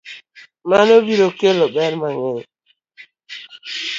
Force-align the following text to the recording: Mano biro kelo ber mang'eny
Mano 0.69 0.93
biro 1.05 1.27
kelo 1.39 1.65
ber 1.75 1.93
mang'eny 2.01 2.47